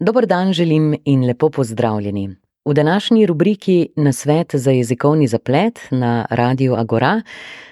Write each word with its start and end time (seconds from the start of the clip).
Dober 0.00 0.26
dan 0.26 0.52
želim 0.52 0.94
in 1.04 1.26
lepo 1.26 1.50
pozdravljeni. 1.50 2.36
V 2.64 2.74
današnji 2.74 3.26
rubriki 3.26 3.88
Nasvet 3.96 4.54
za 4.54 4.70
jezikovni 4.70 5.26
zaplet 5.26 5.80
na 5.90 6.26
Radiu 6.30 6.74
Agora 6.74 7.22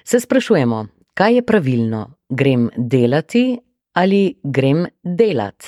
se 0.05 0.21
sprašujemo, 0.21 0.87
kaj 1.15 1.35
je 1.35 1.47
pravilno, 1.47 2.11
grem 2.29 2.71
delati 2.77 3.59
ali 3.93 4.35
grem 4.43 4.87
delat. 5.03 5.65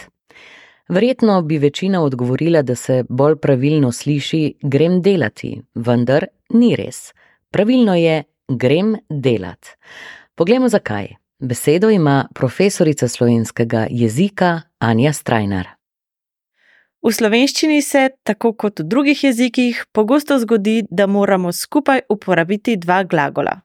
Verjetno 0.89 1.43
bi 1.43 1.59
večina 1.59 2.03
odgovorila, 2.03 2.63
da 2.63 2.75
se 2.75 3.05
bolj 3.09 3.37
pravilno 3.37 3.93
sliši 3.93 4.55
grem 4.63 5.03
delati, 5.03 5.63
vendar 5.75 6.27
ni 6.49 6.77
res. 6.77 7.13
Pravilno 7.51 7.95
je 7.95 8.23
grem 8.49 8.97
delat. 9.09 9.67
Poglejmo 10.35 10.69
zakaj. 10.69 11.09
Besedo 11.39 11.91
ima 11.91 12.29
profesorica 12.35 13.09
slovenskega 13.09 13.87
jezika 13.91 14.61
Anja 14.79 15.13
Strajnar. 15.13 15.82
V 17.03 17.11
slovenščini 17.11 17.81
se, 17.83 18.13
tako 18.23 18.53
kot 18.55 18.79
v 18.79 18.85
drugih 18.87 19.25
jezikih, 19.25 19.81
pogosto 19.91 20.37
zgodi, 20.39 20.85
da 20.87 21.09
moramo 21.11 21.51
skupaj 21.51 22.05
uporabiti 22.15 22.77
dva 22.79 23.01
glagola. 23.03 23.57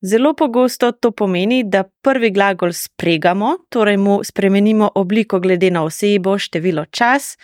Zelo 0.00 0.32
pogosto 0.32 0.92
to 0.92 1.10
pomeni, 1.12 1.58
da 1.68 1.82
prvi 1.84 2.30
glagol 2.32 2.72
spregamo, 2.72 3.50
torej 3.68 3.98
mu 4.00 4.14
spremenimo 4.24 4.88
obliko 4.94 5.40
glede 5.44 5.68
na 5.70 5.82
osebo, 5.84 6.38
število, 6.38 6.86
čas, 6.88 7.34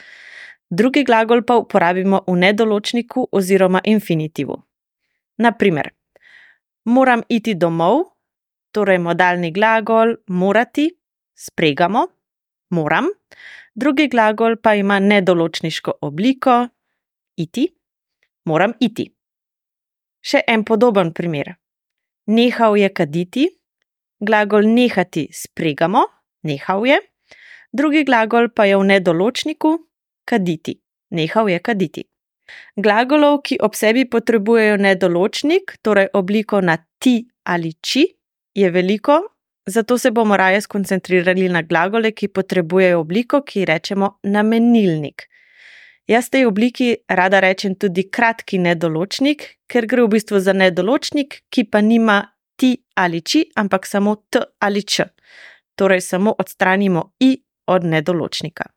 drugi 0.71 1.05
glagol 1.05 1.43
pa 1.45 1.59
uporabimo 1.61 2.23
v 2.27 2.37
nedoločniku 2.41 3.27
oziroma 3.33 3.83
infinitivu. 3.85 4.57
Naprimer, 5.37 5.91
moram 6.89 7.27
iti 7.29 7.55
domov, 7.55 8.07
torej 8.73 9.03
modalni 9.05 9.53
glagol 9.53 10.17
morati, 10.33 10.89
spregamo, 11.37 12.07
moram, 12.71 13.13
drugi 13.75 14.09
glagol 14.09 14.57
pa 14.57 14.75
ima 14.75 14.99
nedoločniško 14.99 15.93
obliko 16.01 16.69
iti, 17.37 17.69
moram 18.45 18.73
iti. 18.81 19.11
Še 20.25 20.41
en 20.49 20.65
podoben 20.65 21.13
primer. 21.13 21.55
Nehal 22.27 22.79
je 22.79 22.89
kaditi, 22.89 23.49
glagol 24.21 24.65
nehati 24.65 25.29
spregamo, 25.33 26.05
nehal 26.49 26.87
je, 26.87 27.01
drugi 27.73 28.05
glagol 28.05 28.49
pa 28.49 28.65
je 28.65 28.79
v 28.81 28.89
nedoločniku 28.95 29.77
kaditi, 30.25 30.79
nehal 31.11 31.51
je 31.51 31.59
kaditi. 31.61 32.05
Glagolov, 32.77 33.41
ki 33.45 33.59
ob 33.65 33.77
sebi 33.77 34.05
potrebujejo 34.09 34.77
nedoločnik, 34.77 35.79
torej 35.83 36.13
obliko 36.13 36.61
na 36.61 36.77
ti 37.01 37.25
ali 37.45 37.73
či, 37.81 38.05
je 38.55 38.71
veliko, 38.71 39.34
zato 39.67 39.99
se 39.99 40.11
bomo 40.11 40.37
raje 40.37 40.61
skoncentrirali 40.61 41.49
na 41.49 41.63
glagole, 41.63 42.13
ki 42.13 42.29
potrebujejo 42.29 43.01
obliko, 43.01 43.43
ki 43.43 43.65
rečemo 43.65 44.19
namenilnik. 44.23 45.29
Jaz 46.07 46.29
tej 46.31 46.47
obliki 46.47 46.97
rada 47.09 47.41
rečem 47.41 47.75
tudi 47.75 48.11
kratki 48.11 48.59
nedoločnik, 48.59 49.47
ker 49.67 49.87
gre 49.89 50.05
v 50.05 50.13
bistvu 50.17 50.41
za 50.41 50.53
nedoločnik, 50.53 51.41
ki 51.49 51.65
pa 51.65 51.81
nima 51.81 52.21
ti 52.61 52.77
ali 52.95 53.23
či, 53.25 53.47
ampak 53.57 53.87
samo 53.87 54.17
t 54.31 54.43
ali 54.61 54.83
č. 54.85 55.09
Torej 55.75 56.01
samo 56.01 56.35
odstranimo 56.39 57.15
i 57.21 57.41
od 57.67 57.85
nedoločnika. 57.85 58.69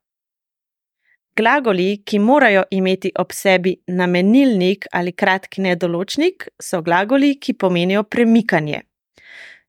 Glagoli, 1.38 2.02
ki 2.05 2.19
morajo 2.19 2.63
imeti 2.71 3.11
ob 3.19 3.31
sebi 3.31 3.75
namenilnik 3.88 4.88
ali 4.91 5.11
kratki 5.11 5.61
nedoločnik, 5.61 6.47
so 6.58 6.81
glagoli, 6.81 7.35
ki 7.39 7.53
pomenijo 7.53 8.03
premikanje 8.03 8.81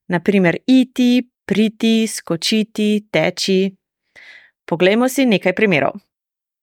naprimer 0.08 0.58
iti, 0.66 1.22
priti, 1.44 2.06
skočiti, 2.06 3.08
teči. 3.10 3.68
Poglejmo 4.68 5.08
si 5.08 5.24
nekaj 5.24 5.54
primerov. 5.56 5.96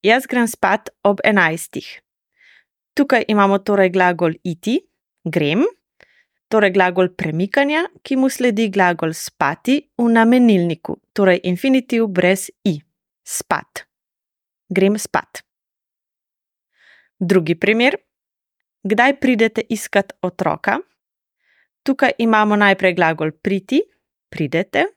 Jaz 0.06 0.28
grem 0.30 0.46
spat 0.46 0.92
ob 1.02 1.22
enajstih. 1.26 1.88
Tukaj 2.94 3.26
imamo 3.28 3.58
torej 3.60 3.90
glagol 3.90 4.38
iti, 4.46 4.78
grem, 5.26 5.66
torej 6.48 6.72
glagol 6.72 7.10
premikanja, 7.18 7.88
ki 8.06 8.16
mu 8.16 8.30
sledi 8.30 8.70
glagol 8.70 9.12
spati 9.18 9.82
v 9.98 10.06
namenilniku, 10.06 11.00
torej 11.12 11.42
infinitiv 11.50 12.08
brez 12.08 12.48
i, 12.64 12.78
spat. 13.26 13.84
Grem 14.70 14.98
spat. 15.02 15.42
Drugi 17.20 17.56
primer. 17.58 17.98
Kdaj 18.86 19.18
pridete 19.18 19.66
iskat 19.66 20.14
otroka? 20.22 20.78
Tukaj 21.86 22.18
imamo 22.18 22.56
najprej 22.58 22.96
glagol 22.98 23.32
priti, 23.32 23.84
pridete, 24.30 24.88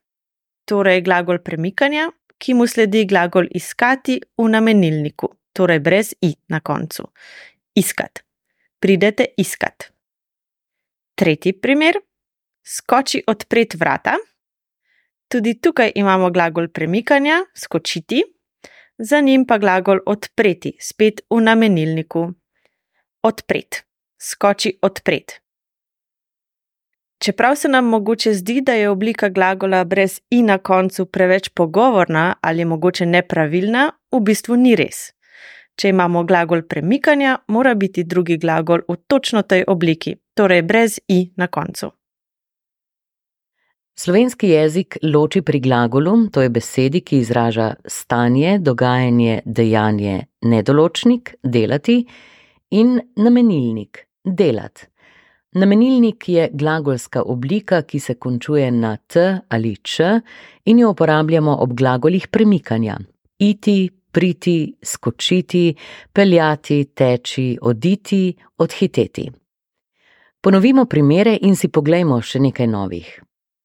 torej 0.64 1.02
glagol 1.04 1.42
premikanja, 1.44 2.06
ki 2.38 2.54
mu 2.54 2.64
sledi 2.66 3.02
glagol 3.04 3.48
iskati 3.50 4.16
v 4.38 4.46
namenilniku, 4.48 5.28
torej 5.52 5.82
brez 5.84 6.14
i 6.24 6.32
na 6.48 6.60
koncu. 6.60 7.10
Iskat. 7.76 8.22
Pridete 8.80 9.26
iskat. 9.36 9.90
Tretji 11.18 11.52
primer. 11.52 11.98
Skoči 12.64 13.20
odpreti 13.26 13.76
vrata. 13.76 14.16
Tudi 15.28 15.58
tukaj 15.60 15.92
imamo 15.94 16.30
glagol 16.30 16.68
premikanja, 16.68 17.42
skočiti, 17.56 18.22
za 18.98 19.20
njim 19.20 19.44
pa 19.46 19.58
glagol 19.58 20.00
odpreti, 20.06 20.72
spet 20.80 21.20
v 21.30 21.40
namenilniku. 21.40 22.24
Odpreti. 23.22 23.82
Skoči 24.18 24.78
odpreti. 24.82 25.47
Čeprav 27.18 27.56
se 27.56 27.68
nam 27.68 27.84
mogoče 27.84 28.32
zdi, 28.34 28.60
da 28.60 28.72
je 28.72 28.90
oblika 28.90 29.28
glagola 29.28 29.84
brez 29.84 30.20
i 30.30 30.42
na 30.42 30.58
koncu 30.58 31.06
preveč 31.06 31.48
pogovorna 31.48 32.34
ali 32.40 32.64
mogoče 32.64 33.06
nepravilna, 33.06 33.90
v 34.12 34.20
bistvu 34.20 34.56
ni 34.56 34.76
res. 34.76 35.10
Če 35.78 35.88
imamo 35.88 36.24
glagol 36.24 36.62
premikanja, 36.62 37.36
mora 37.48 37.74
biti 37.74 38.04
drugi 38.04 38.36
glagol 38.38 38.82
v 38.88 38.96
točno 39.06 39.42
tej 39.42 39.64
obliki, 39.66 40.14
torej 40.34 40.62
brez 40.62 40.98
i 41.08 41.32
na 41.36 41.46
koncu. 41.46 41.90
Slovenski 43.98 44.48
jezik 44.48 44.96
loči 45.02 45.42
pri 45.42 45.60
glagolu, 45.60 46.28
to 46.30 46.42
je 46.42 46.50
besedi, 46.54 47.00
ki 47.00 47.18
izraža 47.18 47.72
stanje, 47.86 48.58
dogajanje, 48.62 49.40
dejanje, 49.44 50.20
nedoločnik, 50.42 51.34
delati 51.42 52.04
in 52.70 53.00
namenilnik, 53.16 54.04
delati. 54.24 54.86
Namenilnik 55.52 56.28
je 56.28 56.50
glagolska 56.52 57.22
oblika, 57.22 57.82
ki 57.82 58.00
se 58.00 58.14
končuje 58.14 58.70
na 58.70 58.96
t 58.96 59.40
ali 59.48 59.76
č 59.76 60.04
in 60.64 60.78
jo 60.78 60.90
uporabljamo 60.90 61.56
ob 61.62 61.72
glagolih 61.72 62.28
premikanja: 62.28 62.98
iti, 63.38 63.90
priti, 64.12 64.74
skočiti, 64.82 65.74
peljati, 66.12 66.84
teči, 66.94 67.58
oditi, 67.62 68.36
odhiteti. 68.58 69.30
Ponovimo 70.40 70.84
primere 70.84 71.38
in 71.42 71.56
si 71.56 71.68
poglejmo 71.68 72.20
še 72.22 72.40
nekaj 72.40 72.66
novih. 72.66 73.08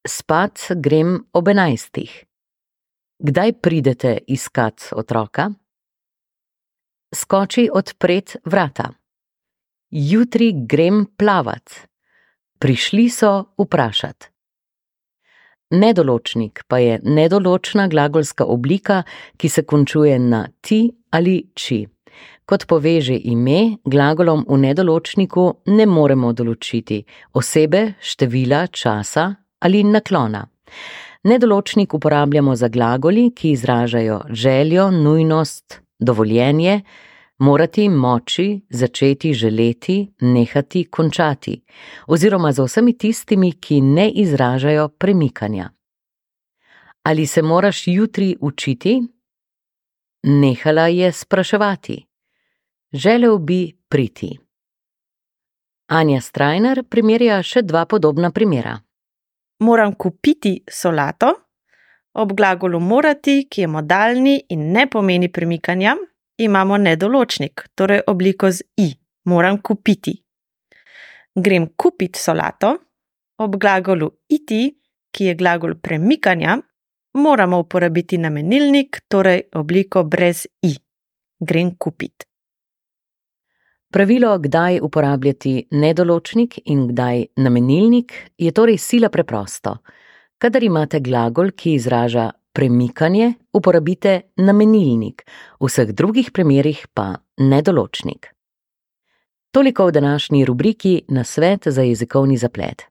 Spat 0.07 0.71
grem 0.75 1.19
ob 1.33 1.47
enajstih. 1.47 2.11
Kdaj 3.23 3.53
pridete 3.61 4.17
iskat 4.27 4.89
otroka? 4.91 5.51
Skoči 7.15 7.69
odpret 7.71 8.37
vrata. 8.45 8.89
Jutri 9.95 10.53
grem 10.65 11.05
plavat. 11.17 11.69
Prišli 12.59 13.03
so 13.13 13.29
vprašat. 13.61 14.25
Nedoločnik 15.77 16.63
pa 16.67 16.79
je 16.81 16.95
nedoločna 17.03 17.85
glagolska 17.87 18.45
oblika, 18.45 19.03
ki 19.37 19.49
se 19.49 19.63
končuje 19.63 20.17
na 20.19 20.47
ti 20.61 20.89
ali 21.11 21.43
či. 21.53 21.85
Kot 22.45 22.65
poveže 22.65 23.19
ime, 23.21 23.77
glagolom 23.85 24.41
v 24.49 24.57
nedoločniku 24.65 25.45
ne 25.77 25.85
moremo 25.85 26.33
določiti 26.33 27.03
osebe, 27.37 27.93
števila, 28.01 28.65
časa 28.73 29.29
ali 29.61 29.85
naklona. 29.85 30.41
Nedoločnik 31.29 31.93
uporabljamo 31.93 32.55
za 32.55 32.67
glagoli, 32.67 33.29
ki 33.29 33.53
izražajo 33.53 34.23
željo, 34.33 34.89
nujnost, 34.89 35.83
dovoljenje, 35.99 36.81
morati, 37.43 37.89
moči, 37.89 38.61
začeti, 38.69 39.33
želeti, 39.33 40.13
nehati, 40.19 40.83
končati, 40.85 41.61
oziroma 42.07 42.51
za 42.51 42.63
vsemi 42.63 42.97
tistimi, 42.97 43.51
ki 43.51 43.81
ne 43.81 44.09
izražajo 44.09 44.89
premikanja. 44.89 45.69
Ali 47.03 47.25
se 47.27 47.41
moraš 47.41 47.83
jutri 47.87 48.35
učiti? 48.41 49.01
Nehala 50.23 50.87
je 50.87 51.11
spraševati. 51.11 52.05
Želel 52.93 53.37
bi 53.37 53.71
priti. 53.89 54.39
Anja 55.87 56.21
Strajner 56.21 56.83
primerja 56.89 57.41
še 57.43 57.61
dva 57.61 57.85
podobna 57.85 58.31
primera. 58.31 58.77
Moram 59.59 59.93
kupiti 59.93 60.61
solato, 60.71 61.33
ob 62.13 62.31
glagolu 62.37 62.79
morati, 62.79 63.47
ki 63.49 63.61
je 63.61 63.67
modalni 63.67 64.39
in 64.49 64.71
ne 64.71 64.87
pomeni 64.89 65.31
premikanja, 65.31 65.95
imamo 66.43 66.77
nedoločnik, 66.77 67.67
torej 67.75 68.01
obliko 68.07 68.51
z 68.51 68.61
i, 68.77 68.89
moram 69.25 69.61
kupiti. 69.61 70.13
Grem 71.35 71.67
kupiti 71.77 72.19
solato, 72.19 72.75
ob 73.37 73.55
glagolu 73.57 74.11
iti, 74.29 74.67
ki 75.11 75.25
je 75.25 75.35
glagol 75.35 75.75
premikanja, 75.81 76.57
moramo 77.13 77.59
uporabiti 77.59 78.17
namenilnik, 78.17 79.01
torej 79.07 79.41
obliko 79.53 80.03
brez 80.03 80.45
i. 80.61 80.75
Grem 81.39 81.75
kupit. 81.77 82.27
Pravilo, 83.93 84.37
kdaj 84.39 84.79
uporabljati 84.81 85.67
nedoločnik 85.71 86.57
in 86.65 86.87
kdaj 86.87 87.25
namenilnik, 87.35 88.13
je 88.37 88.51
torej 88.51 88.77
sila 88.77 89.09
preprosto. 89.09 89.75
Kadar 90.37 90.63
imate 90.63 90.99
glagol, 90.99 91.51
ki 91.51 91.75
izraža 91.77 92.31
premikanje, 92.53 93.33
uporabite 93.53 94.21
namenilnik, 94.37 95.25
v 95.59 95.65
vseh 95.67 95.93
drugih 95.93 96.31
primerih 96.31 96.87
pa 96.93 97.15
nedoločnik. 97.37 98.27
Toliko 99.51 99.85
v 99.85 99.91
današnji 99.91 100.45
rubriki 100.45 101.01
na 101.07 101.23
svet 101.23 101.67
za 101.67 101.81
jezikovni 101.81 102.37
zaplet. 102.37 102.81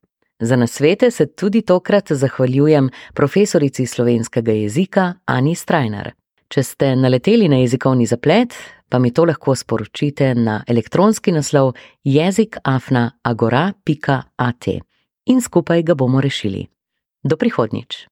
Za 0.40 0.56
nasvete 0.56 1.10
se 1.10 1.26
tudi 1.26 1.62
tokrat 1.62 2.12
zahvaljujem 2.12 2.90
profesorici 3.14 3.86
slovenskega 3.86 4.52
jezika 4.52 5.14
Ani 5.24 5.54
Strajnar. 5.54 6.12
Če 6.48 6.62
ste 6.62 6.96
naleteli 6.96 7.48
na 7.48 7.56
jezikovni 7.56 8.06
zaplet, 8.06 8.54
pa 8.88 8.98
mi 8.98 9.10
to 9.10 9.24
lahko 9.24 9.56
sporočite 9.56 10.34
na 10.34 10.64
elektronski 10.68 11.32
naslov 11.32 11.72
jezikafnaagora.at 12.04 14.66
in 15.26 15.40
skupaj 15.40 15.82
ga 15.82 15.94
bomo 15.94 16.20
rešili. 16.20 16.66
Do 17.22 17.36
prihodnjič. 17.36 18.11